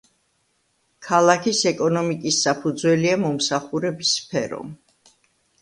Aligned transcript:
ქალაქის 1.07 1.59
ეკონომიკის 1.73 2.39
საფუძველია 2.47 3.21
მომსახურების 3.27 4.15
სფერო. 4.23 4.65